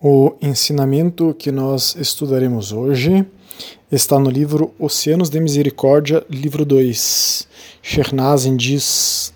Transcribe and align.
O 0.00 0.36
ensinamento 0.40 1.34
que 1.36 1.50
nós 1.50 1.96
estudaremos 1.96 2.70
hoje 2.70 3.26
está 3.90 4.16
no 4.16 4.30
livro 4.30 4.72
Oceanos 4.78 5.28
de 5.28 5.40
Misericórdia, 5.40 6.24
livro 6.30 6.64
2. 6.64 7.48
Shernazin 7.82 8.56
diz: 8.56 9.34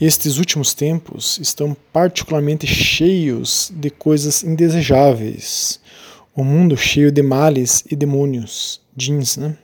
Estes 0.00 0.38
últimos 0.38 0.74
tempos 0.74 1.38
estão 1.38 1.76
particularmente 1.92 2.66
cheios 2.66 3.70
de 3.72 3.90
coisas 3.90 4.42
indesejáveis. 4.42 5.78
O 6.34 6.42
mundo 6.42 6.76
cheio 6.76 7.12
de 7.12 7.22
males 7.22 7.84
e 7.88 7.94
demônios. 7.94 8.80
Jeans, 8.96 9.36
né? 9.36 9.56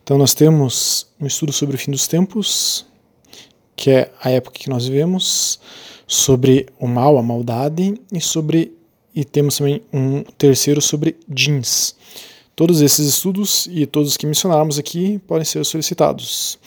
Então 0.00 0.16
nós 0.16 0.32
temos 0.32 1.08
um 1.20 1.26
estudo 1.26 1.52
sobre 1.52 1.74
o 1.74 1.78
fim 1.78 1.90
dos 1.90 2.06
tempos, 2.06 2.86
que 3.74 3.90
é 3.90 4.12
a 4.22 4.30
época 4.30 4.60
que 4.60 4.70
nós 4.70 4.86
vivemos, 4.86 5.58
sobre 6.06 6.68
o 6.78 6.86
mal, 6.86 7.18
a 7.18 7.22
maldade 7.22 8.00
e 8.12 8.20
sobre 8.20 8.78
e 9.14 9.24
temos 9.24 9.58
também 9.58 9.82
um 9.92 10.22
terceiro 10.22 10.80
sobre 10.80 11.16
jeans. 11.28 11.94
Todos 12.54 12.80
esses 12.82 13.06
estudos 13.06 13.68
e 13.70 13.86
todos 13.86 14.10
os 14.10 14.16
que 14.16 14.26
mencionarmos 14.26 14.78
aqui 14.78 15.18
podem 15.26 15.44
ser 15.44 15.64
solicitados. 15.64 16.58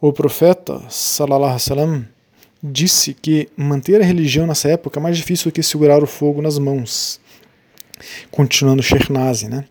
O 0.00 0.12
profeta, 0.12 0.80
salallahu 0.88 1.56
alaihi 1.70 2.04
disse 2.62 3.14
que 3.14 3.48
manter 3.56 4.00
a 4.00 4.04
religião 4.04 4.46
nessa 4.46 4.68
época 4.68 5.00
é 5.00 5.02
mais 5.02 5.16
difícil 5.16 5.50
do 5.50 5.54
que 5.54 5.62
segurar 5.62 6.02
o 6.02 6.06
fogo 6.06 6.42
nas 6.42 6.58
mãos. 6.58 7.20
Continuando 8.30 8.82
Shekhnaz, 8.82 9.42
né? 9.44 9.64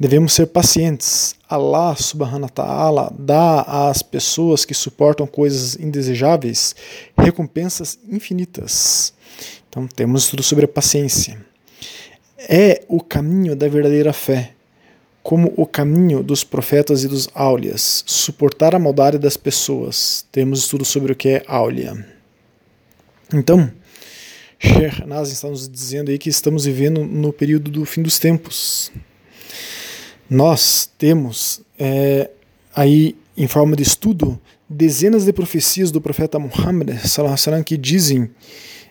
Devemos 0.00 0.32
ser 0.32 0.46
pacientes. 0.46 1.34
Allah 1.48 1.94
subhanahu 1.94 2.44
wa 2.44 2.48
ta'ala 2.48 3.14
dá 3.16 3.60
às 3.62 4.02
pessoas 4.02 4.64
que 4.64 4.74
suportam 4.74 5.26
coisas 5.26 5.76
indesejáveis 5.76 6.74
recompensas 7.16 7.98
infinitas. 8.08 9.12
Então 9.68 9.86
temos 9.86 10.24
estudo 10.24 10.42
sobre 10.42 10.64
a 10.64 10.68
paciência 10.68 11.51
é 12.48 12.82
o 12.88 13.00
caminho 13.00 13.54
da 13.54 13.68
verdadeira 13.68 14.12
fé, 14.12 14.52
como 15.22 15.52
o 15.56 15.66
caminho 15.66 16.22
dos 16.22 16.42
profetas 16.42 17.04
e 17.04 17.08
dos 17.08 17.28
áulias, 17.34 18.02
suportar 18.06 18.74
a 18.74 18.78
maldade 18.78 19.18
das 19.18 19.36
pessoas. 19.36 20.26
Temos 20.32 20.60
estudo 20.60 20.84
sobre 20.84 21.12
o 21.12 21.16
que 21.16 21.28
é 21.28 21.44
áulia. 21.46 22.06
Então, 23.32 23.70
Sheikh 24.58 25.06
Nazim 25.06 25.32
está 25.32 25.48
nos 25.48 25.68
dizendo 25.68 26.10
aí 26.10 26.18
que 26.18 26.28
estamos 26.28 26.64
vivendo 26.64 27.04
no 27.04 27.32
período 27.32 27.70
do 27.70 27.84
fim 27.84 28.02
dos 28.02 28.18
tempos. 28.18 28.92
Nós 30.28 30.90
temos 30.98 31.60
é, 31.78 32.30
aí, 32.74 33.16
em 33.36 33.46
forma 33.46 33.76
de 33.76 33.82
estudo, 33.82 34.40
dezenas 34.68 35.24
de 35.24 35.32
profecias 35.32 35.90
do 35.90 36.00
profeta 36.00 36.38
Muhammad 36.38 36.90
que 37.64 37.76
dizem 37.76 38.30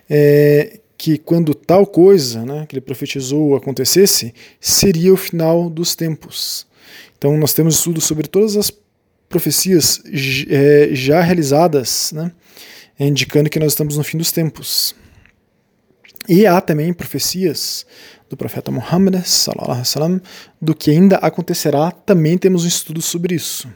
é, 0.09 0.79
que 1.01 1.17
quando 1.17 1.55
tal 1.55 1.83
coisa 1.87 2.45
né, 2.45 2.63
que 2.67 2.75
ele 2.75 2.81
profetizou 2.81 3.55
acontecesse, 3.55 4.35
seria 4.59 5.11
o 5.11 5.17
final 5.17 5.67
dos 5.67 5.95
tempos. 5.95 6.67
Então 7.17 7.35
nós 7.39 7.53
temos 7.53 7.73
estudos 7.73 8.03
sobre 8.03 8.27
todas 8.27 8.55
as 8.55 8.71
profecias 9.27 9.99
é, 10.47 10.89
já 10.93 11.19
realizadas, 11.19 12.11
né, 12.11 12.31
indicando 12.99 13.49
que 13.49 13.57
nós 13.57 13.71
estamos 13.71 13.97
no 13.97 14.03
fim 14.03 14.15
dos 14.15 14.31
tempos. 14.31 14.93
E 16.29 16.45
há 16.45 16.61
também 16.61 16.93
profecias 16.93 17.83
do 18.29 18.37
profeta 18.37 18.69
Muhammad 18.69 19.25
sallam, 19.25 20.21
do 20.61 20.75
que 20.75 20.91
ainda 20.91 21.15
acontecerá, 21.15 21.89
também 21.89 22.37
temos 22.37 22.63
um 22.63 22.67
estudo 22.67 23.01
sobre 23.01 23.33
isso. 23.33 23.67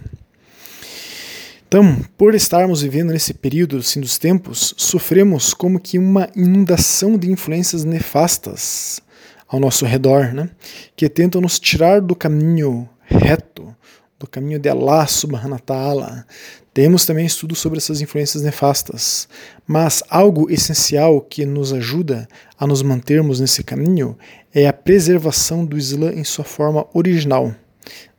Então, 1.68 2.00
por 2.18 2.36
estarmos 2.36 2.82
vivendo 2.82 3.12
nesse 3.12 3.34
período 3.34 3.78
assim, 3.78 4.00
dos 4.00 4.18
tempos, 4.18 4.74
sofremos 4.78 5.54
como 5.54 5.80
que 5.80 5.98
uma 5.98 6.30
inundação 6.36 7.18
de 7.18 7.32
influências 7.32 7.84
nefastas 7.84 9.02
ao 9.48 9.60
nosso 9.60 9.86
redor, 9.86 10.34
né? 10.34 10.50
que 10.96 11.10
tentam 11.10 11.42
nos 11.42 11.60
tirar 11.60 12.02
do 12.02 12.16
caminho 12.16 12.88
reto, 13.02 13.76
do 14.20 14.28
caminho 14.28 14.60
de 14.60 14.70
Allah 14.70 15.08
subhanahu 15.08 15.54
wa 15.54 15.59
ta'ala. 15.59 16.25
Temos 16.74 17.06
também 17.06 17.25
estudos 17.25 17.59
sobre 17.59 17.78
essas 17.78 18.02
influências 18.02 18.44
nefastas, 18.44 19.28
mas 19.66 20.04
algo 20.09 20.52
essencial 20.52 21.20
que 21.20 21.46
nos 21.46 21.74
ajuda 21.74 22.28
a 22.59 22.68
nos 22.68 22.81
mantermos 22.81 23.40
nesse 23.40 23.64
caminho 23.64 24.18
é 24.54 24.68
a 24.68 24.74
preservação 24.74 25.66
do 25.66 25.78
Islã 25.78 26.12
em 26.12 26.24
sua 26.24 26.46
forma 26.46 26.86
original, 26.94 27.56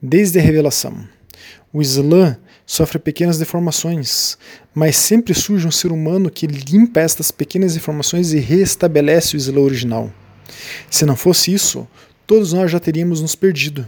desde 0.03 0.39
a 0.39 0.43
revelação. 0.43 1.07
O 1.73 1.83
Islã 1.83 2.39
sofre 2.67 2.99
pequenas 2.99 3.39
deformações, 3.39 4.37
mas 4.75 4.97
sempre 4.97 5.33
surge 5.33 5.67
um 5.67 5.71
ser 5.71 5.93
humano 5.93 6.29
que 6.29 6.49
limpa 6.49 7.01
estas 7.01 7.31
pequenas 7.31 7.75
deformações 7.75 8.33
e 8.33 8.39
restabelece 8.39 9.37
o 9.37 9.39
Islã 9.39 9.61
original. 9.61 10.13
Se 10.91 11.07
não 11.07 11.15
fosse 11.15 11.55
isso, 11.55 11.87
todos 12.27 12.53
nós 12.53 12.71
já 12.71 12.81
teríamos 12.81 13.23
nos 13.23 13.37
perdido. 13.37 13.87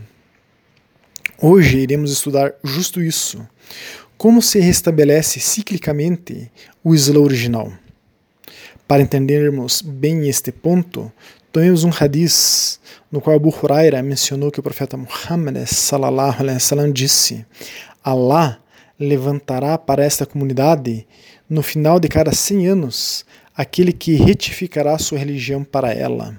Hoje 1.40 1.78
iremos 1.78 2.12
estudar 2.12 2.54
justo 2.62 3.02
isso. 3.02 3.46
Como 4.16 4.40
se 4.40 4.60
restabelece 4.60 5.40
ciclicamente 5.40 6.50
o 6.82 6.94
Islã 6.94 7.20
original. 7.20 7.72
Para 8.86 9.02
entendermos 9.02 9.82
bem 9.82 10.28
este 10.28 10.50
ponto, 10.50 11.12
tomemos 11.52 11.84
um 11.84 11.90
hadith 11.90 12.78
no 13.10 13.20
qual 13.20 13.36
Abu 13.36 13.50
Huraira 13.50 14.02
mencionou 14.02 14.50
que 14.50 14.60
o 14.60 14.62
profeta 14.62 14.96
Muhammad 14.96 15.66
sallallahu 15.66 16.40
alaihi 16.40 16.54
wasallam 16.54 16.92
disse: 16.92 17.44
Allah 18.02 18.58
levantará 18.98 19.78
para 19.78 20.04
esta 20.04 20.26
comunidade, 20.26 21.06
no 21.48 21.62
final 21.62 22.00
de 22.00 22.08
cada 22.08 22.32
100 22.32 22.66
anos, 22.68 23.24
aquele 23.56 23.92
que 23.92 24.14
retificará 24.14 24.98
sua 24.98 25.18
religião 25.18 25.64
para 25.64 25.92
ela. 25.92 26.36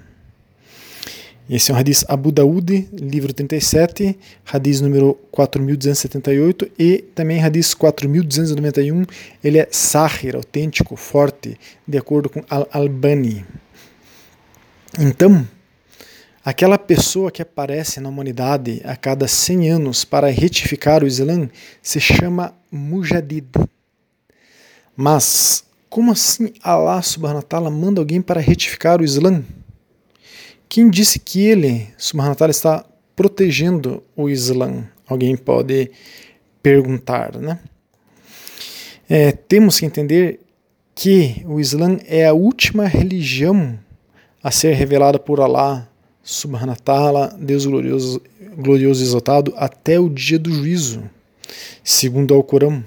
Esse 1.48 1.72
é 1.72 1.74
um 1.74 1.76
hadith 1.76 2.04
Abu 2.06 2.30
Daud, 2.30 2.88
livro 2.92 3.32
37, 3.32 4.16
hadith 4.52 4.80
número 4.82 5.14
4278 5.32 6.70
e 6.78 6.98
também 7.12 7.42
hadith 7.42 7.74
4291, 7.76 9.04
ele 9.42 9.58
é 9.58 9.66
sahir, 9.68 10.36
autêntico, 10.36 10.94
forte, 10.94 11.58
de 11.88 11.98
acordo 11.98 12.30
com 12.30 12.44
Al-Albani. 12.48 13.44
Então, 14.96 15.44
Aquela 16.42 16.78
pessoa 16.78 17.30
que 17.30 17.42
aparece 17.42 18.00
na 18.00 18.08
humanidade 18.08 18.80
a 18.84 18.96
cada 18.96 19.28
100 19.28 19.70
anos 19.70 20.04
para 20.06 20.30
retificar 20.30 21.04
o 21.04 21.06
Islã 21.06 21.50
se 21.82 22.00
chama 22.00 22.54
Mujadid. 22.72 23.50
Mas 24.96 25.64
como 25.90 26.12
assim 26.12 26.54
Allah 26.62 27.02
subhanahu 27.02 27.38
wa 27.38 27.42
ta'ala 27.42 27.70
manda 27.70 28.00
alguém 28.00 28.22
para 28.22 28.40
retificar 28.40 29.02
o 29.02 29.04
Islã? 29.04 29.44
Quem 30.66 30.88
disse 30.88 31.18
que 31.18 31.40
ele, 31.40 31.88
subhanahu 31.98 32.30
wa 32.30 32.36
ta'ala, 32.36 32.52
está 32.52 32.86
protegendo 33.14 34.02
o 34.16 34.30
Islã? 34.30 34.88
Alguém 35.06 35.36
pode 35.36 35.90
perguntar, 36.62 37.36
né? 37.36 37.58
É, 39.08 39.32
temos 39.32 39.78
que 39.78 39.84
entender 39.84 40.40
que 40.94 41.44
o 41.44 41.60
Islã 41.60 41.98
é 42.06 42.26
a 42.26 42.32
última 42.32 42.86
religião 42.86 43.78
a 44.42 44.50
ser 44.50 44.72
revelada 44.72 45.18
por 45.18 45.40
Allah 45.40 45.89
Subhanahu 46.30 46.80
Ta'ala, 46.80 47.36
Deus 47.38 47.66
glorioso, 47.66 48.22
glorioso 48.56 49.02
e 49.02 49.06
exaltado, 49.06 49.52
até 49.56 49.98
o 49.98 50.08
dia 50.08 50.38
do 50.38 50.52
juízo, 50.52 51.02
segundo 51.82 52.32
ao 52.32 52.42
Corão, 52.44 52.84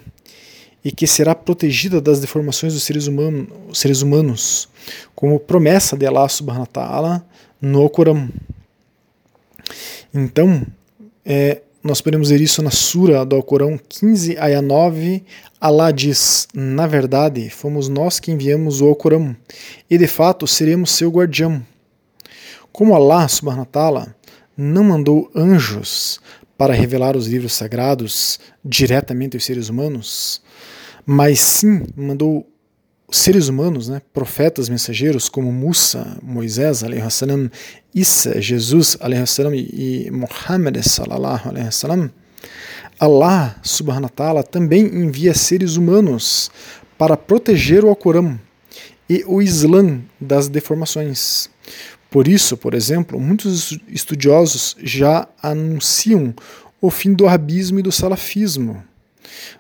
e 0.84 0.92
que 0.94 1.06
será 1.06 1.36
protegida 1.36 2.00
das 2.00 2.22
deformações 2.22 2.74
dos 2.74 2.84
seres, 2.84 3.06
humano, 3.06 3.48
seres 3.74 4.02
humanos, 4.02 4.70
como 5.14 5.40
promessa 5.40 5.98
de 5.98 6.06
Allah 6.06 6.30
Subhanahu 6.30 6.68
Ta'ala 6.68 7.26
no 7.62 7.90
Corão. 7.90 8.30
Então, 10.14 10.66
é, 11.26 11.62
nós 11.84 12.00
podemos 12.00 12.30
ver 12.30 12.40
isso 12.40 12.64
na 12.64 12.72
Sura 12.72 13.26
do 13.26 13.36
Alcorão 13.36 13.78
15, 13.90 14.38
aya 14.38 14.62
9. 14.62 15.22
Allah 15.60 15.92
diz: 15.92 16.48
Na 16.54 16.88
verdade, 16.88 17.50
fomos 17.50 17.90
nós 17.90 18.22
que 18.22 18.32
enviamos 18.32 18.80
o 18.80 18.88
Alcorão, 18.88 19.36
e 19.90 19.98
de 19.98 20.08
fato 20.08 20.48
seremos 20.48 20.92
seu 20.92 21.10
guardião. 21.10 21.62
Como 22.74 22.96
Allah 22.96 23.28
subhanahu 23.28 23.68
ta'ala 23.68 24.16
não 24.58 24.84
mandou 24.84 25.30
anjos 25.36 26.20
para 26.58 26.74
revelar 26.74 27.16
os 27.16 27.28
livros 27.28 27.54
sagrados 27.54 28.40
diretamente 28.66 29.38
aos 29.38 29.46
seres 29.46 29.70
humanos, 29.70 30.42
mas 31.06 31.40
sim 31.40 31.84
mandou 31.96 32.50
seres 33.12 33.48
humanos, 33.48 33.90
né, 33.90 34.02
profetas, 34.12 34.70
mensageiros 34.70 35.30
como 35.30 35.52
Musa, 35.52 36.18
Moisés, 36.24 36.84
salam, 37.12 37.48
Isa, 37.94 38.42
Jesus 38.42 38.98
salam, 39.28 39.54
e 39.54 40.10
Muhammad 40.12 40.82
sallallahu 40.82 41.72
salam, 41.72 42.10
Allah 43.00 43.56
subhanahu 43.62 44.06
wa 44.06 44.10
ta'ala 44.10 44.44
também 44.44 44.86
envia 44.88 45.36
seres 45.36 45.76
humanos 45.76 46.50
para 46.98 47.16
proteger 47.16 47.86
o 47.86 47.90
Alcorão 47.90 48.40
e 49.08 49.24
o 49.28 49.44
Islã 49.44 50.02
das 50.20 50.48
deformações. 50.48 51.54
Por 52.14 52.28
isso, 52.28 52.56
por 52.56 52.76
exemplo, 52.76 53.20
muitos 53.20 53.76
estudiosos 53.88 54.76
já 54.84 55.28
anunciam 55.42 56.32
o 56.80 56.92
fim 56.92 57.12
do 57.12 57.26
arabismo 57.26 57.80
e 57.80 57.82
do 57.82 57.92
salafismo, 57.92 58.84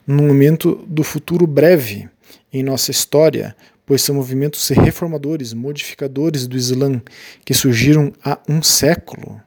num 0.06 0.28
momento 0.28 0.76
do 0.88 1.04
futuro 1.04 1.48
breve 1.48 2.08
em 2.54 2.62
nossa 2.62 2.92
história, 2.92 3.56
pois 3.88 4.04
são 4.04 4.14
movimentos 4.14 4.70
reformadores, 4.70 5.52
modificadores 5.52 6.46
do 6.46 6.56
Islã, 6.56 7.02
que 7.44 7.56
surgiram 7.56 8.14
há 8.24 8.38
um 8.48 8.62
século, 8.62 9.42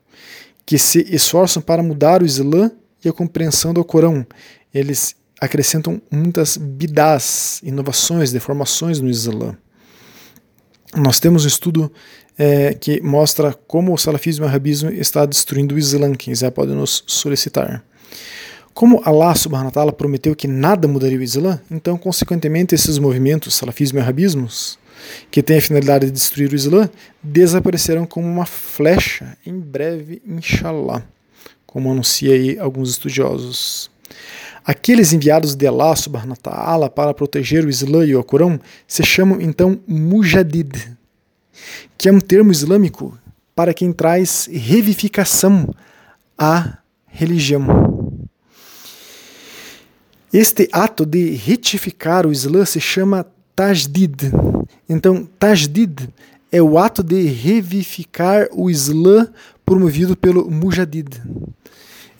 que 0.66 0.76
se 0.76 1.06
esforçam 1.08 1.62
para 1.62 1.84
mudar 1.84 2.24
o 2.24 2.26
Islã 2.26 2.72
e 3.04 3.08
a 3.08 3.12
compreensão 3.12 3.72
do 3.72 3.84
Corão. 3.84 4.26
Eles 4.74 5.14
acrescentam 5.40 6.02
muitas 6.10 6.56
bidás, 6.56 7.60
inovações, 7.62 8.32
deformações 8.32 9.00
no 9.00 9.08
Islã. 9.08 9.56
Nós 10.96 11.20
temos 11.20 11.44
um 11.44 11.48
estudo 11.48 11.92
é, 12.38 12.72
que 12.72 13.02
mostra 13.02 13.52
como 13.52 13.92
o 13.92 13.98
salafismo 13.98 14.44
e 14.44 14.46
o 14.46 14.48
arabismo 14.48 14.90
está 14.90 15.26
destruindo 15.26 15.74
o 15.74 15.78
Islã. 15.78 16.14
Quem 16.14 16.32
quiser 16.32 16.50
pode 16.50 16.72
nos 16.72 17.04
solicitar. 17.06 17.84
Como 18.72 19.02
Allah 19.04 19.34
subhanahu 19.34 19.66
wa 19.66 19.72
ta'ala 19.72 19.92
prometeu 19.92 20.34
que 20.34 20.48
nada 20.48 20.88
mudaria 20.88 21.18
o 21.18 21.22
Islã, 21.22 21.60
então, 21.70 21.96
consequentemente, 21.96 22.74
esses 22.74 22.98
movimentos, 22.98 23.54
salafismo 23.54 23.98
e 23.98 24.02
arabismos, 24.02 24.78
que 25.30 25.42
têm 25.42 25.58
a 25.58 25.62
finalidade 25.62 26.06
de 26.06 26.12
destruir 26.12 26.50
o 26.50 26.54
Islã, 26.54 26.88
desaparecerão 27.22 28.06
como 28.06 28.26
uma 28.26 28.46
flecha 28.46 29.36
em 29.46 29.58
breve, 29.58 30.20
inshallah, 30.26 31.02
como 31.66 31.90
anuncia 31.90 32.34
aí 32.34 32.58
alguns 32.58 32.90
estudiosos. 32.90 33.90
Aqueles 34.66 35.12
enviados 35.12 35.54
de 35.54 35.64
Allah 35.64 35.94
subhanahu 35.94 36.30
wa 36.30 36.36
ta'ala 36.36 36.90
para 36.90 37.14
proteger 37.14 37.64
o 37.64 37.70
Islã 37.70 38.04
e 38.04 38.16
o 38.16 38.24
Corão 38.24 38.58
se 38.88 39.04
chamam 39.04 39.40
então 39.40 39.80
mujadid, 39.86 40.72
que 41.96 42.08
é 42.08 42.12
um 42.12 42.18
termo 42.18 42.50
islâmico 42.50 43.16
para 43.54 43.72
quem 43.72 43.92
traz 43.92 44.48
revivificação 44.50 45.72
à 46.36 46.78
religião. 47.06 47.64
Este 50.32 50.68
ato 50.72 51.06
de 51.06 51.30
retificar 51.30 52.26
o 52.26 52.32
Islã 52.32 52.64
se 52.64 52.80
chama 52.80 53.24
tajdid. 53.54 54.32
Então, 54.88 55.26
tajdid 55.38 56.08
é 56.50 56.60
o 56.60 56.76
ato 56.76 57.02
de 57.02 57.22
revivificar 57.22 58.48
o 58.52 58.68
Islã 58.68 59.28
promovido 59.64 60.16
pelo 60.16 60.50
Mujadid. 60.50 61.22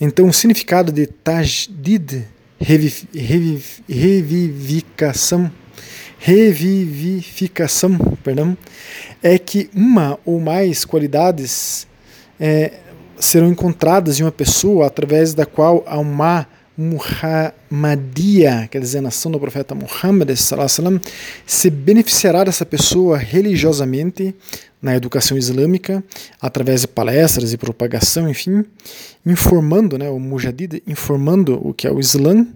Então, 0.00 0.28
o 0.28 0.32
significado 0.32 0.92
de 0.92 1.06
tajdid, 1.06 2.25
reviv, 2.58 3.04
reviv, 3.14 3.64
revivificação, 3.88 5.50
revivificação, 6.18 7.96
perdão, 8.22 8.56
é 9.22 9.38
que 9.38 9.70
uma 9.74 10.18
ou 10.24 10.40
mais 10.40 10.84
qualidades 10.84 11.86
é, 12.40 12.72
serão 13.18 13.48
encontradas 13.48 14.20
em 14.20 14.22
uma 14.24 14.32
pessoa 14.32 14.86
através 14.86 15.34
da 15.34 15.46
qual 15.46 15.84
há 15.86 15.98
uma 15.98 16.46
Muhammadia, 16.76 18.69
quer 18.70 18.81
dizer, 18.81 18.99
a 18.99 19.02
nação 19.02 19.32
do 19.32 19.40
profeta 19.40 19.75
Muhammad, 19.75 20.28
se 21.46 21.70
beneficiará 21.70 22.44
dessa 22.44 22.67
pessoa 22.67 23.17
religiosamente 23.17 24.34
na 24.81 24.94
educação 24.94 25.38
islâmica, 25.38 26.05
através 26.40 26.82
de 26.82 26.88
palestras 26.88 27.52
e 27.52 27.56
propagação, 27.56 28.28
enfim, 28.28 28.64
informando, 29.25 29.96
né, 29.96 30.08
o 30.11 30.19
Mujadid, 30.19 30.82
informando 30.87 31.58
o 31.67 31.73
que 31.73 31.87
é 31.87 31.90
o 31.90 31.99
Islã 31.99 32.46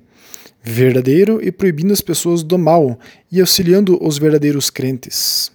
verdadeiro 0.62 1.40
e 1.42 1.50
proibindo 1.50 1.92
as 1.92 2.02
pessoas 2.02 2.42
do 2.42 2.58
mal 2.58 2.98
e 3.32 3.40
auxiliando 3.40 3.98
os 4.06 4.18
verdadeiros 4.18 4.68
crentes. 4.68 5.50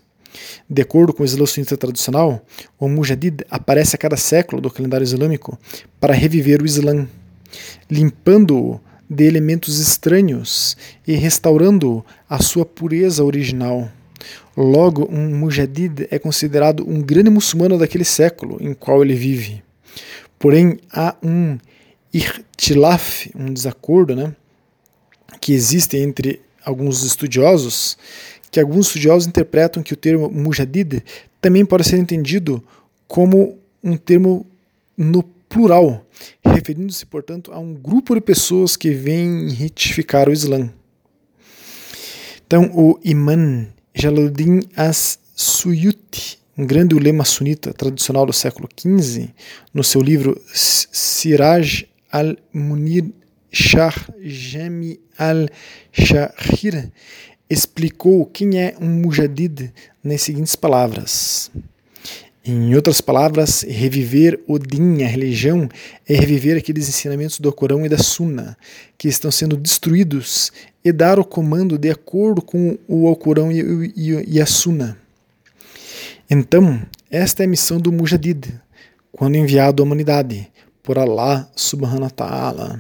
De 0.70 0.82
acordo 0.82 1.14
com 1.14 1.22
o 1.22 1.26
Islã 1.26 1.46
sunita 1.46 1.78
tradicional, 1.78 2.44
o 2.80 2.90
Mujadid 2.90 3.46
aparece 3.50 3.96
a 3.96 4.00
cada 4.00 4.18
século 4.18 4.60
do 4.60 4.72
calendário 4.72 5.04
islâmico 5.04 5.58
para 6.00 6.14
reviver 6.14 6.62
o 6.62 6.66
Islã 6.66 7.08
limpando-o 7.90 8.80
de 9.10 9.24
elementos 9.26 9.80
estranhos 9.80 10.76
e 11.08 11.14
restaurando 11.14 12.04
a 12.30 12.42
sua 12.42 12.66
pureza 12.66 13.24
original. 13.24 13.90
Logo, 14.58 15.08
um 15.12 15.36
mujadid 15.38 16.08
é 16.10 16.18
considerado 16.18 16.88
um 16.88 17.02
grande 17.02 17.30
muçulmano 17.30 17.78
daquele 17.78 18.06
século 18.06 18.58
em 18.60 18.74
qual 18.74 19.04
ele 19.04 19.14
vive. 19.14 19.64
Porém, 20.40 20.78
há 20.92 21.16
um 21.22 21.58
irtilaf, 22.14 23.30
um 23.36 23.54
desacordo, 23.54 24.16
né, 24.16 24.34
que 25.42 25.54
existe 25.54 25.98
entre 25.98 26.42
alguns 26.64 27.04
estudiosos, 27.04 27.98
que 28.50 28.60
alguns 28.60 28.88
estudiosos 28.88 29.28
interpretam 29.28 29.84
que 29.84 29.94
o 29.94 29.98
termo 29.98 30.30
mujadid 30.30 31.04
também 31.42 31.66
pode 31.66 31.84
ser 31.84 31.98
entendido 31.98 32.64
como 33.08 33.58
um 33.84 33.98
termo 33.98 34.46
no 34.98 35.22
plural, 35.24 36.05
referindo-se, 36.56 37.06
portanto, 37.06 37.52
a 37.52 37.60
um 37.60 37.74
grupo 37.74 38.16
de 38.16 38.22
pessoas 38.22 38.78
que 38.78 38.92
vêm 38.92 39.50
retificar 39.50 40.30
o 40.30 40.32
Islã. 40.32 40.72
Então, 42.48 42.72
o 42.74 42.98
Imam 43.04 43.68
Jalaluddin 43.94 44.62
As-Suyuti, 44.76 46.40
um 46.58 46.66
grande 46.66 46.96
ulema 46.96 47.26
sunita 47.26 47.74
tradicional 47.74 48.26
do 48.26 48.32
século 48.32 48.70
XV, 48.80 49.30
no 49.74 49.84
seu 49.84 50.02
livro 50.02 50.42
Siraj 50.54 51.86
al-Munir 52.10 53.12
Shah 53.52 53.94
Jami 54.22 55.00
al-Shahir, 55.18 56.92
explicou 57.50 58.26
quem 58.26 58.60
é 58.60 58.76
um 58.80 58.88
mujadid 58.88 59.74
nas 60.04 60.22
seguintes 60.22 60.56
palavras. 60.56 61.52
Em 62.48 62.76
outras 62.76 63.02
palavras, 63.02 63.64
reviver 63.68 64.40
o 64.46 64.60
din, 64.60 65.02
a 65.02 65.08
religião, 65.08 65.68
é 66.08 66.14
reviver 66.14 66.56
aqueles 66.56 66.88
ensinamentos 66.88 67.40
do 67.40 67.52
Corão 67.52 67.84
e 67.84 67.90
da 67.90 67.98
Sunna 67.98 68.56
que 69.00 69.08
estão 69.08 69.32
sendo 69.32 69.58
destruídos 69.58 70.52
e 70.84 70.92
dar 70.92 71.18
o 71.18 71.26
comando 71.26 71.76
de 71.76 71.90
acordo 71.90 72.44
com 72.44 72.78
o 72.88 73.08
Alcorão 73.08 73.52
e, 73.52 73.92
e, 73.96 74.36
e 74.36 74.40
a 74.40 74.46
Sunna. 74.46 74.96
Então, 76.30 76.80
esta 77.10 77.42
é 77.42 77.48
a 77.48 77.50
missão 77.50 77.80
do 77.80 77.92
Mujadid, 77.92 78.62
quando 79.12 79.38
enviado 79.38 79.82
à 79.82 79.84
humanidade 79.84 80.48
por 80.84 81.00
Allah 81.00 81.50
subhanahu 81.56 82.04
wa 82.04 82.10
ta'ala. 82.12 82.80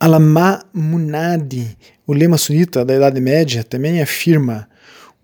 Alama 0.00 0.64
Munadi, 0.72 1.76
o 2.06 2.14
lema 2.14 2.38
sunita 2.38 2.82
da 2.82 2.96
Idade 2.96 3.20
Média, 3.20 3.62
também 3.62 4.00
afirma 4.00 4.66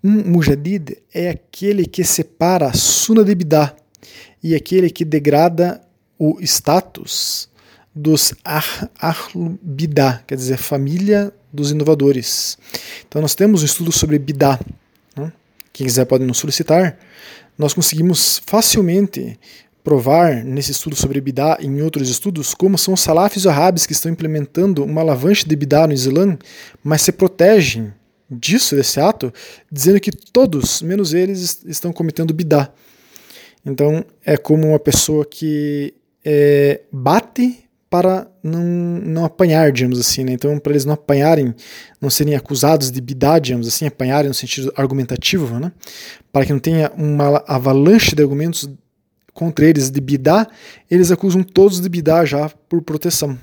um 0.03 0.31
mujadid 0.31 0.97
é 1.13 1.29
aquele 1.29 1.85
que 1.85 2.03
separa 2.03 2.67
a 2.67 2.73
suna 2.73 3.23
de 3.23 3.35
bidá 3.35 3.75
e 4.41 4.55
aquele 4.55 4.89
que 4.89 5.03
degrada 5.03 5.81
o 6.17 6.37
status 6.41 7.49
dos 7.93 8.33
ahlul 8.45 9.59
bidá, 9.61 10.23
quer 10.25 10.35
dizer, 10.35 10.57
família 10.57 11.33
dos 11.51 11.71
inovadores. 11.71 12.57
Então 13.07 13.21
nós 13.21 13.35
temos 13.35 13.61
um 13.61 13.65
estudo 13.65 13.91
sobre 13.91 14.17
bidá. 14.17 14.59
Né? 15.17 15.31
Quem 15.73 15.85
quiser 15.85 16.05
pode 16.05 16.25
nos 16.25 16.37
solicitar. 16.37 16.97
Nós 17.57 17.73
conseguimos 17.73 18.41
facilmente 18.45 19.37
provar 19.83 20.45
nesse 20.45 20.71
estudo 20.71 20.95
sobre 20.95 21.19
bidá 21.19 21.57
e 21.59 21.65
em 21.65 21.81
outros 21.81 22.09
estudos 22.09 22.53
como 22.53 22.77
são 22.77 22.93
os 22.93 23.01
salafis 23.01 23.45
árabes 23.45 23.85
que 23.85 23.93
estão 23.93 24.11
implementando 24.11 24.83
uma 24.83 25.01
alavanche 25.01 25.47
de 25.47 25.55
bidá 25.55 25.87
no 25.87 25.93
Islã, 25.93 26.37
mas 26.83 27.01
se 27.01 27.11
protegem 27.11 27.93
disso, 28.29 28.75
desse 28.75 28.99
ato, 28.99 29.33
dizendo 29.71 29.99
que 29.99 30.11
todos, 30.11 30.81
menos 30.81 31.13
eles, 31.13 31.63
estão 31.65 31.91
cometendo 31.91 32.33
bidá. 32.33 32.71
Então 33.65 34.05
é 34.25 34.37
como 34.37 34.69
uma 34.69 34.79
pessoa 34.79 35.25
que 35.25 35.93
é, 36.23 36.81
bate 36.91 37.69
para 37.89 38.27
não, 38.43 38.63
não 38.63 39.25
apanhar, 39.25 39.71
digamos 39.71 39.99
assim. 39.99 40.23
Né? 40.23 40.33
Então, 40.33 40.59
para 40.59 40.71
eles 40.71 40.85
não 40.85 40.93
apanharem, 40.93 41.55
não 41.99 42.09
serem 42.09 42.35
acusados 42.35 42.91
de 42.91 43.01
bidá, 43.01 43.39
digamos 43.39 43.67
assim, 43.67 43.87
apanharem 43.87 44.27
no 44.27 44.33
sentido 44.33 44.71
argumentativo, 44.75 45.59
né? 45.59 45.71
para 46.31 46.45
que 46.45 46.53
não 46.53 46.59
tenha 46.59 46.91
uma 46.95 47.43
avalanche 47.47 48.15
de 48.15 48.21
argumentos 48.21 48.69
contra 49.33 49.65
eles 49.65 49.89
de 49.89 49.99
bidá, 50.01 50.47
eles 50.89 51.11
acusam 51.11 51.41
todos 51.41 51.79
de 51.79 51.89
bidá 51.89 52.25
já 52.25 52.49
por 52.67 52.81
proteção. 52.81 53.37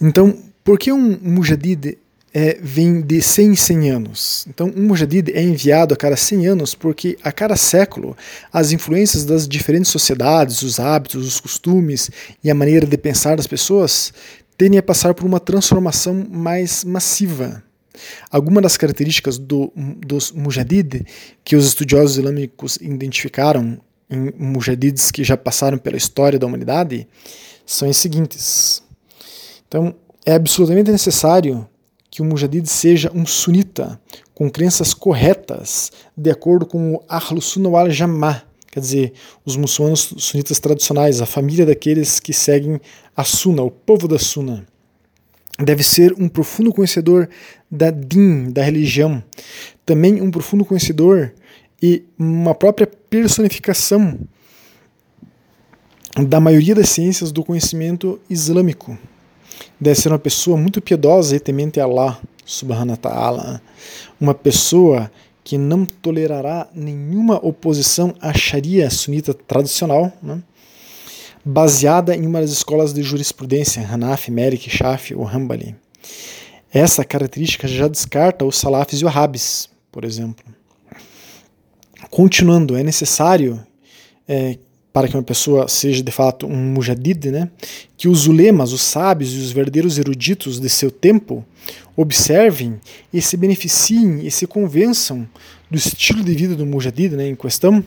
Então, 0.00 0.36
por 0.64 0.78
que 0.78 0.90
um 0.90 1.18
mujadid 1.20 1.98
é, 2.34 2.58
vem 2.60 3.02
de 3.02 3.20
100 3.20 3.46
em 3.46 3.56
100 3.56 3.90
anos. 3.90 4.46
Então, 4.48 4.72
um 4.74 4.86
mujadid 4.86 5.30
é 5.32 5.42
enviado 5.42 5.92
a 5.92 5.96
cada 5.96 6.16
100 6.16 6.46
anos 6.46 6.74
porque 6.74 7.18
a 7.22 7.30
cada 7.30 7.56
século 7.56 8.16
as 8.52 8.72
influências 8.72 9.24
das 9.24 9.46
diferentes 9.46 9.90
sociedades, 9.90 10.62
os 10.62 10.80
hábitos, 10.80 11.26
os 11.26 11.40
costumes 11.40 12.10
e 12.42 12.50
a 12.50 12.54
maneira 12.54 12.86
de 12.86 12.96
pensar 12.96 13.36
das 13.36 13.46
pessoas 13.46 14.12
tendem 14.56 14.78
a 14.78 14.82
passar 14.82 15.14
por 15.14 15.26
uma 15.26 15.40
transformação 15.40 16.26
mais 16.30 16.84
massiva. 16.84 17.62
Algumas 18.30 18.62
das 18.62 18.76
características 18.78 19.36
do, 19.36 19.70
dos 19.76 20.32
mujadid 20.32 21.04
que 21.44 21.54
os 21.54 21.66
estudiosos 21.66 22.16
islâmicos 22.16 22.78
identificaram 22.80 23.78
em 24.08 24.32
mujadids 24.38 25.10
que 25.10 25.22
já 25.22 25.36
passaram 25.36 25.76
pela 25.76 25.96
história 25.96 26.38
da 26.38 26.46
humanidade 26.46 27.06
são 27.66 27.90
as 27.90 27.98
seguintes. 27.98 28.82
Então, 29.68 29.94
é 30.24 30.34
absolutamente 30.34 30.90
necessário 30.90 31.66
que 32.12 32.20
o 32.20 32.24
mujadid 32.26 32.68
seja 32.68 33.10
um 33.14 33.24
sunita, 33.24 33.98
com 34.34 34.50
crenças 34.50 34.92
corretas, 34.92 35.90
de 36.14 36.30
acordo 36.30 36.66
com 36.66 36.96
o 36.96 37.02
Ahlus 37.08 37.46
Sunnah 37.46 37.70
wal 37.70 37.90
Jama'ah, 37.90 38.42
quer 38.70 38.80
dizer, 38.80 39.12
os 39.46 39.56
muçulmanos 39.56 40.12
sunitas 40.18 40.60
tradicionais, 40.60 41.22
a 41.22 41.26
família 41.26 41.64
daqueles 41.64 42.20
que 42.20 42.34
seguem 42.34 42.78
a 43.16 43.24
Sunna, 43.24 43.62
o 43.62 43.70
povo 43.70 44.06
da 44.06 44.18
Sunna. 44.18 44.66
deve 45.58 45.82
ser 45.82 46.12
um 46.18 46.28
profundo 46.28 46.70
conhecedor 46.70 47.30
da 47.70 47.90
din, 47.90 48.50
da 48.50 48.62
religião, 48.62 49.24
também 49.86 50.20
um 50.20 50.30
profundo 50.30 50.66
conhecedor 50.66 51.32
e 51.82 52.04
uma 52.18 52.54
própria 52.54 52.86
personificação 52.86 54.18
da 56.28 56.38
maioria 56.38 56.74
das 56.74 56.90
ciências 56.90 57.32
do 57.32 57.42
conhecimento 57.42 58.20
islâmico. 58.28 58.98
Deve 59.80 60.00
ser 60.00 60.08
uma 60.08 60.18
pessoa 60.18 60.56
muito 60.56 60.80
piedosa 60.80 61.36
e 61.36 61.40
temente 61.40 61.80
a 61.80 61.84
Allah, 61.84 62.20
subhanahu 62.44 62.90
wa 62.90 62.96
ta'ala. 62.96 63.62
Uma 64.20 64.34
pessoa 64.34 65.10
que 65.44 65.58
não 65.58 65.84
tolerará 65.84 66.68
nenhuma 66.74 67.36
oposição 67.44 68.14
à 68.20 68.32
Sharia 68.32 68.88
sunita 68.90 69.34
tradicional, 69.34 70.12
né? 70.22 70.42
baseada 71.44 72.14
em 72.14 72.26
uma 72.26 72.40
das 72.40 72.50
escolas 72.50 72.92
de 72.92 73.02
jurisprudência, 73.02 73.86
Hanafi, 73.86 74.30
Malik, 74.30 74.70
Shafi 74.70 75.14
ou 75.14 75.24
Hanbali. 75.24 75.74
Essa 76.72 77.04
característica 77.04 77.66
já 77.66 77.88
descarta 77.88 78.44
os 78.44 78.56
salafis 78.56 79.00
e 79.00 79.04
wahhabis, 79.04 79.68
por 79.90 80.04
exemplo. 80.04 80.44
Continuando, 82.10 82.76
é 82.76 82.82
necessário 82.82 83.64
é, 84.28 84.58
para 84.92 85.08
que 85.08 85.16
uma 85.16 85.22
pessoa 85.22 85.68
seja 85.68 86.02
de 86.02 86.12
fato 86.12 86.46
um 86.46 86.56
mujadid, 86.56 87.30
né, 87.30 87.50
que 87.96 88.08
os 88.08 88.26
ulemas, 88.26 88.72
os 88.72 88.82
sábios 88.82 89.32
e 89.32 89.38
os 89.38 89.50
verdadeiros 89.50 89.98
eruditos 89.98 90.60
de 90.60 90.68
seu 90.68 90.90
tempo 90.90 91.44
observem 91.96 92.78
e 93.12 93.22
se 93.22 93.36
beneficiem 93.36 94.26
e 94.26 94.30
se 94.30 94.46
convençam 94.46 95.26
do 95.70 95.76
estilo 95.76 96.22
de 96.22 96.34
vida 96.34 96.54
do 96.54 96.66
mujadid 96.66 97.16
né, 97.16 97.28
em 97.28 97.34
questão, 97.34 97.82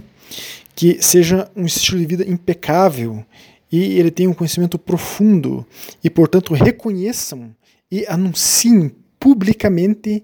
que 0.76 0.98
seja 1.02 1.50
um 1.56 1.66
estilo 1.66 2.00
de 2.00 2.06
vida 2.06 2.30
impecável 2.30 3.24
e 3.72 4.00
ele 4.00 4.12
tenha 4.12 4.30
um 4.30 4.34
conhecimento 4.34 4.78
profundo 4.78 5.66
e, 6.04 6.10
portanto, 6.10 6.54
reconheçam 6.54 7.56
e 7.92 8.06
anunciem 8.08 8.92
publicamente 9.20 10.24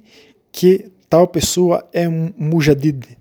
que 0.52 0.92
tal 1.10 1.28
pessoa 1.28 1.88
é 1.94 2.08
um 2.08 2.34
mujadid 2.38 3.18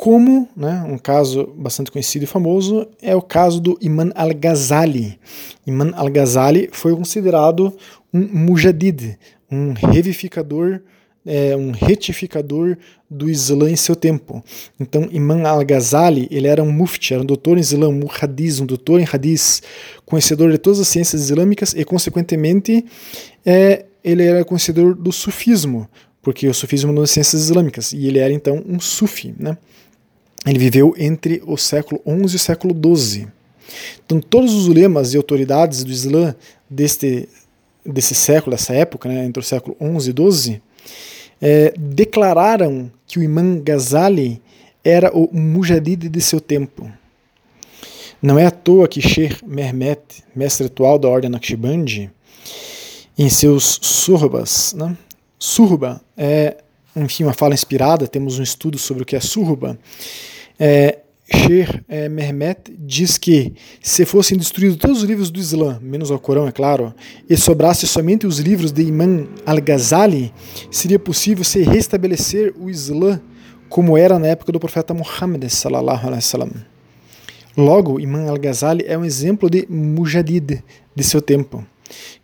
como 0.00 0.48
né, 0.56 0.82
um 0.88 0.96
caso 0.96 1.52
bastante 1.58 1.92
conhecido 1.92 2.22
e 2.22 2.26
famoso 2.26 2.88
é 3.02 3.14
o 3.14 3.20
caso 3.20 3.60
do 3.60 3.76
Imam 3.82 4.10
al-Ghazali. 4.14 5.20
Imam 5.66 5.92
al-Ghazali 5.94 6.70
foi 6.72 6.96
considerado 6.96 7.70
um 8.10 8.20
mujadid, 8.20 9.18
um 9.52 9.74
revificador, 9.74 10.80
é, 11.26 11.54
um 11.54 11.70
retificador 11.70 12.78
do 13.10 13.28
Islã 13.28 13.70
em 13.70 13.76
seu 13.76 13.94
tempo. 13.94 14.42
Então, 14.80 15.06
Imam 15.12 15.46
al-Ghazali 15.46 16.28
ele 16.30 16.48
era 16.48 16.62
um 16.62 16.72
mufti, 16.72 17.12
era 17.12 17.22
um 17.22 17.26
doutor 17.26 17.58
em 17.58 17.60
Islã, 17.60 17.86
um 17.90 18.08
hadith, 18.10 18.62
um 18.62 18.66
doutor 18.66 19.00
em 19.00 19.06
hadith, 19.12 19.60
conhecedor 20.06 20.50
de 20.50 20.56
todas 20.56 20.80
as 20.80 20.88
ciências 20.88 21.24
islâmicas 21.24 21.74
e, 21.74 21.84
consequentemente, 21.84 22.86
é, 23.44 23.84
ele 24.02 24.24
era 24.24 24.46
conhecedor 24.46 24.94
do 24.94 25.12
sufismo, 25.12 25.86
porque 26.22 26.48
o 26.48 26.54
sufismo 26.54 26.88
é 26.88 26.92
uma 26.94 27.00
das 27.02 27.10
ciências 27.10 27.42
islâmicas, 27.42 27.92
e 27.92 28.06
ele 28.06 28.18
era 28.18 28.32
então 28.32 28.64
um 28.66 28.80
sufi, 28.80 29.34
né? 29.38 29.58
Ele 30.46 30.58
viveu 30.58 30.94
entre 30.98 31.42
o 31.46 31.56
século 31.56 32.00
XI 32.06 32.32
e 32.32 32.36
o 32.36 32.38
século 32.38 32.96
XII. 32.96 33.28
Então, 34.04 34.20
todos 34.20 34.54
os 34.54 34.66
ulemas 34.66 35.12
e 35.12 35.16
autoridades 35.16 35.84
do 35.84 35.90
Islã 35.90 36.34
deste, 36.68 37.28
desse 37.84 38.14
século, 38.14 38.56
dessa 38.56 38.72
época, 38.74 39.08
né, 39.08 39.24
entre 39.24 39.40
o 39.40 39.44
século 39.44 39.76
XI 39.78 40.10
e 40.10 40.32
XII, 40.32 40.62
é, 41.40 41.72
declararam 41.78 42.90
que 43.06 43.18
o 43.18 43.22
Imam 43.22 43.60
Ghazali 43.60 44.40
era 44.84 45.16
o 45.16 45.28
mujadid 45.32 46.08
de 46.08 46.20
seu 46.20 46.40
tempo. 46.40 46.90
Não 48.22 48.38
é 48.38 48.46
à 48.46 48.50
toa 48.50 48.88
que 48.88 49.00
Sheikh 49.00 49.44
Mehmet, 49.46 50.00
mestre 50.34 50.66
atual 50.66 50.98
da 50.98 51.08
ordem 51.08 51.30
Naqshbandi, 51.30 52.10
em 53.16 53.28
seus 53.28 53.78
surbas, 53.82 54.74
né? 54.74 54.96
surba 55.38 56.02
é 56.16 56.58
enfim, 56.96 57.24
uma 57.24 57.32
fala 57.32 57.54
inspirada, 57.54 58.06
temos 58.06 58.38
um 58.38 58.42
estudo 58.42 58.78
sobre 58.78 59.02
o 59.02 59.06
que 59.06 59.16
é 59.16 59.20
surba. 59.20 59.78
É, 60.58 60.98
Sheikh 61.32 61.82
é, 61.88 62.08
Mehmet 62.08 62.72
diz 62.76 63.16
que 63.16 63.54
se 63.80 64.04
fossem 64.04 64.36
destruídos 64.36 64.76
todos 64.76 64.98
os 64.98 65.04
livros 65.04 65.30
do 65.30 65.38
Islã, 65.38 65.78
menos 65.80 66.10
o 66.10 66.18
Corão, 66.18 66.48
é 66.48 66.52
claro, 66.52 66.92
e 67.28 67.36
sobrasse 67.36 67.86
somente 67.86 68.26
os 68.26 68.38
livros 68.38 68.72
de 68.72 68.82
Imam 68.82 69.28
al-Ghazali, 69.46 70.32
seria 70.70 70.98
possível 70.98 71.44
se 71.44 71.62
restabelecer 71.62 72.52
o 72.58 72.68
Islã 72.68 73.20
como 73.68 73.96
era 73.96 74.18
na 74.18 74.26
época 74.26 74.50
do 74.50 74.58
profeta 74.58 74.92
Muhammad 74.92 75.48
sallallahu 75.48 76.06
alaihi 76.06 76.16
wasallam. 76.24 76.50
Logo, 77.56 78.00
Imam 78.00 78.28
al-Ghazali 78.28 78.84
é 78.86 78.98
um 78.98 79.04
exemplo 79.04 79.48
de 79.48 79.66
mujadid 79.70 80.64
de 80.96 81.04
seu 81.04 81.22
tempo 81.22 81.64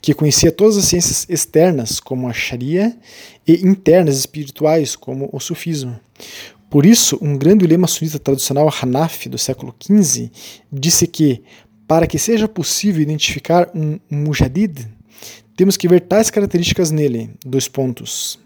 que 0.01 0.15
conhecia 0.15 0.53
todas 0.53 0.77
as 0.77 0.85
ciências 0.85 1.27
externas, 1.29 2.01
como 2.01 2.29
a 2.29 2.33
Sharia, 2.33 2.97
e 3.47 3.67
internas 3.67 4.19
espirituais, 4.19 4.97
como 4.97 5.29
o 5.33 5.41
sufismo. 5.41 5.99
Por 6.69 6.85
isso, 6.85 7.19
um 7.23 7.37
grande 7.37 7.67
lema 7.67 7.87
sunita 7.87 8.19
tradicional 8.19 8.69
Hanafi 8.69 9.29
do 9.29 9.39
século 9.39 9.75
XV 9.81 10.31
disse 10.73 11.07
que, 11.07 11.43
para 11.87 12.07
que 12.07 12.19
seja 12.19 12.49
possível 12.49 13.03
identificar 13.03 13.71
um 13.75 13.99
mujadid, 14.11 14.87
temos 15.57 15.77
que 15.77 15.89
ver 15.89 16.01
tais 16.01 16.29
características 16.29 16.91
nele. 16.91 17.31
Dois 17.45 17.69
pontos. 17.69 18.39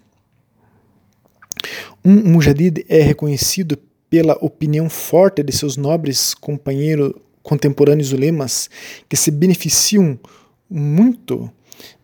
Um 2.05 2.33
mujadid 2.33 2.85
é 2.89 3.03
reconhecido 3.03 3.79
pela 4.09 4.35
opinião 4.41 4.91
forte 4.91 5.43
de 5.43 5.53
seus 5.53 5.77
nobres 5.77 6.35
companheiros 6.35 7.15
contemporâneos 7.43 8.13
ulemas 8.13 8.69
que 9.09 9.17
se 9.17 9.31
beneficiam 9.31 10.19
muito 10.71 11.51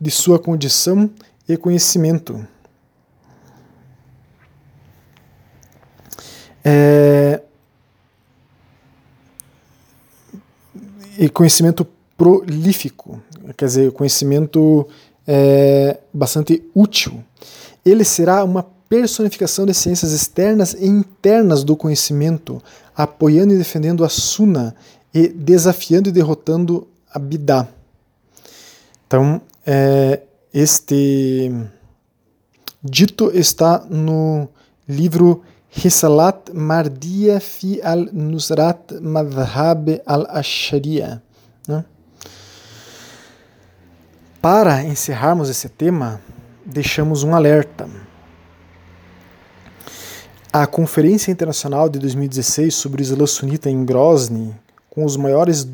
de 0.00 0.10
sua 0.10 0.38
condição 0.38 1.10
e 1.48 1.56
conhecimento. 1.56 2.46
É, 6.64 7.40
e 11.18 11.28
conhecimento 11.28 11.86
prolífico, 12.16 13.20
quer 13.56 13.66
dizer, 13.66 13.92
conhecimento 13.92 14.86
é, 15.26 15.98
bastante 16.12 16.62
útil. 16.74 17.22
Ele 17.84 18.04
será 18.04 18.42
uma 18.42 18.64
personificação 18.88 19.66
de 19.66 19.74
ciências 19.74 20.12
externas 20.12 20.74
e 20.74 20.86
internas 20.86 21.64
do 21.64 21.76
conhecimento, 21.76 22.62
apoiando 22.96 23.54
e 23.54 23.58
defendendo 23.58 24.04
a 24.04 24.08
Suna 24.08 24.74
e 25.12 25.28
desafiando 25.28 26.08
e 26.08 26.12
derrotando 26.12 26.86
a 27.12 27.18
Bidá. 27.18 27.68
Então, 29.06 29.40
é, 29.64 30.22
este 30.52 31.52
dito 32.82 33.30
está 33.32 33.84
no 33.88 34.48
livro 34.88 35.44
Risalat 35.70 36.50
Mardia 36.52 37.38
fi 37.38 37.80
al-Nusrat 37.82 38.94
Madhhab 39.00 40.02
al-Ashariya. 40.04 41.22
Né? 41.68 41.84
Para 44.42 44.82
encerrarmos 44.82 45.48
esse 45.48 45.68
tema, 45.68 46.20
deixamos 46.64 47.22
um 47.22 47.32
alerta. 47.32 47.88
A 50.52 50.66
Conferência 50.66 51.30
Internacional 51.30 51.88
de 51.88 52.00
2016 52.00 52.74
sobre 52.74 53.02
o 53.02 53.04
Islã 53.04 53.26
Sunita 53.26 53.70
em 53.70 53.84
Grozny, 53.84 54.52
com 54.90 55.04
os 55.04 55.16
maiores, 55.16 55.68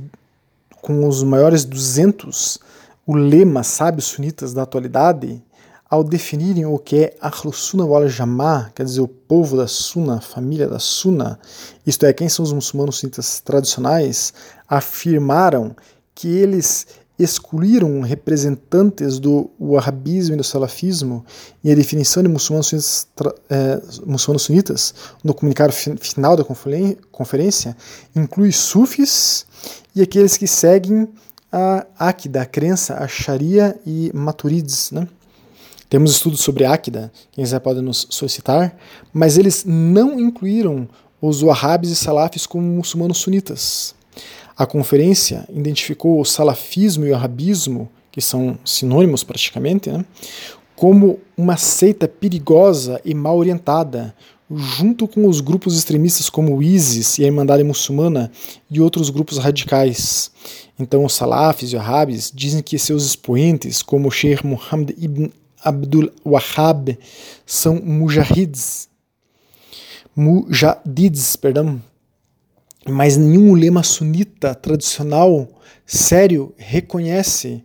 com 0.83 1.09
os 1.09 1.23
maiores 1.23 1.65
200 1.65 2.61
o 3.06 3.14
lema 3.14 3.62
sábios 3.62 4.06
sunitas 4.06 4.52
da 4.52 4.62
atualidade, 4.62 5.42
ao 5.88 6.02
definirem 6.02 6.64
o 6.64 6.78
que 6.78 6.97
é 6.97 7.16
Ahlus 7.21 7.59
Sunnah 7.59 7.85
wal 7.85 8.09
Jamaa, 8.09 8.71
quer 8.75 8.85
dizer, 8.85 9.02
o 9.02 9.09
povo 9.09 9.56
da 9.56 9.66
Sunna, 9.66 10.21
família 10.21 10.66
da 10.66 10.78
Sunna, 10.78 11.38
isto 11.87 12.06
é, 12.06 12.12
quem 12.14 12.28
são 12.30 12.42
os 12.44 12.52
muçulmanos 12.52 12.99
sunitas 12.99 13.40
tradicionais, 13.40 14.32
afirmaram 14.66 15.76
que 16.14 16.28
eles 16.28 16.87
excluíram 17.18 18.00
representantes 18.00 19.18
do 19.18 19.50
wahhabismo 19.61 20.35
e 20.35 20.38
do 20.38 20.44
salafismo 20.44 21.25
e 21.62 21.71
a 21.71 21.75
definição 21.75 22.23
de 22.23 22.28
muçulmanos 22.28 22.68
sunitas, 22.68 23.09
é, 23.50 23.82
muçulmanos 24.06 24.42
sunitas 24.42 24.94
no 25.23 25.35
comunicado 25.35 25.73
final 25.73 26.37
da 26.37 26.44
conferência 27.11 27.76
inclui 28.16 28.50
sufis 28.50 29.47
e 29.94 30.00
aqueles 30.00 30.37
que 30.37 30.47
seguem 30.47 31.06
a 31.52 31.87
Akida, 31.99 32.42
a 32.42 32.47
crença, 32.47 32.94
a 32.94 33.06
Sharia 33.06 33.78
e 33.87 34.11
Maturides. 34.14 34.90
Né? 34.90 35.06
Temos 35.90 36.12
estudos 36.12 36.40
sobre 36.40 36.64
Akida, 36.64 37.12
quem 37.30 37.44
quiser 37.44 37.61
pode 37.61 37.82
nos 37.82 38.06
solicitar, 38.09 38.75
mas 39.12 39.37
eles 39.37 39.64
não 39.66 40.18
incluíram 40.18 40.88
os 41.21 41.42
Wahhabis 41.42 41.90
e 41.90 41.97
Salafis 41.97 42.47
como 42.47 42.66
muçulmanos 42.66 43.18
sunitas. 43.18 43.94
A 44.56 44.66
conferência 44.66 45.47
identificou 45.50 46.21
o 46.21 46.25
salafismo 46.25 47.06
e 47.06 47.11
o 47.11 47.12
wahhabismo, 47.12 47.88
que 48.11 48.21
são 48.21 48.59
sinônimos 48.64 49.25
praticamente, 49.25 49.90
né, 49.90 50.04
como 50.76 51.21
uma 51.37 51.56
seita 51.56 52.06
perigosa 52.06 53.00
e 53.04 53.14
mal 53.14 53.38
orientada, 53.38 54.14
junto 54.50 55.09
com 55.09 55.26
os 55.26 55.40
grupos 55.40 55.76
extremistas 55.76 56.28
como 56.28 56.56
o 56.56 56.62
ISIS 56.62 57.18
e 57.18 57.25
a 57.25 57.26
Irmandade 57.26 57.64
Muçulmana 57.64 58.30
e 58.71 58.80
outros 58.80 59.09
grupos 59.09 59.38
radicais. 59.38 60.30
Então, 60.83 61.05
os 61.05 61.15
salafis 61.15 61.73
e 61.73 61.77
wahhabis 61.77 62.33
dizem 62.35 62.62
que 62.62 62.79
seus 62.79 63.07
expoentes, 63.07 63.83
como 63.83 64.09
o 64.09 64.11
Sheikh 64.11 64.45
Muhammad 64.45 64.91
ibn 64.99 65.31
Abdul 65.62 66.11
Wahhab, 66.27 66.99
são 67.47 67.77
mujahids, 67.77 68.89
mujadids, 70.15 71.37
perdão, 71.37 71.81
mas 72.89 73.17
nenhum 73.17 73.55
lema 73.55 73.85
sunita 73.85 74.57
tradicional 74.57 75.49
sério 75.87 76.53
reconhece 76.57 77.62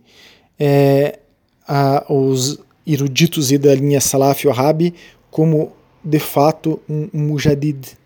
é, 0.58 1.18
a, 1.66 2.04
os 2.08 2.58
eruditos 2.86 3.50
e 3.50 3.58
da 3.58 3.74
linha 3.74 4.00
Salaf 4.00 4.44
e 4.44 4.48
Wahhabi 4.48 4.94
como 5.28 5.72
de 6.04 6.20
fato 6.20 6.80
um, 6.88 7.08
um 7.12 7.20
mujadid. 7.26 7.98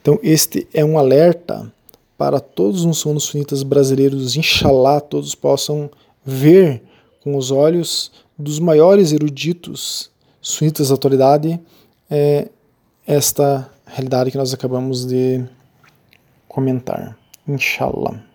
Então 0.00 0.18
este 0.22 0.68
é 0.72 0.84
um 0.84 0.96
alerta 0.96 1.72
para 2.16 2.40
todos 2.40 2.84
os 2.84 3.24
sunitas 3.24 3.62
brasileiros, 3.62 4.36
inshallah, 4.36 5.00
todos 5.00 5.34
possam 5.34 5.90
ver 6.24 6.82
com 7.22 7.36
os 7.36 7.50
olhos 7.50 8.10
dos 8.38 8.58
maiores 8.58 9.12
eruditos 9.12 10.10
sunitas 10.40 10.88
da 10.88 10.94
atualidade 10.94 11.60
é, 12.10 12.48
esta 13.06 13.70
realidade 13.86 14.30
que 14.30 14.38
nós 14.38 14.52
acabamos 14.52 15.04
de 15.06 15.44
comentar. 16.48 17.16
Inshallah. 17.46 18.25